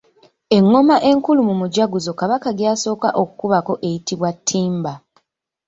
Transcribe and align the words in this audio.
Engoma 0.57 0.95
enkulu 1.09 1.39
mu 1.49 1.53
mujaguzo 1.61 2.11
Kabaka 2.19 2.49
gy'asooka 2.57 3.09
okukubako 3.21 3.73
eyitibwa 3.87 4.29
Ttimba. 4.37 4.93